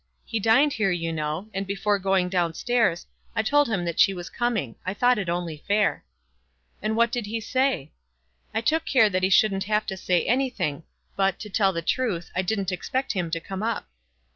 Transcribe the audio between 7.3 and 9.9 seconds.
say?" "I took care that he shouldn't have